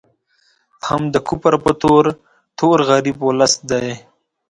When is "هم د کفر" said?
0.87-1.53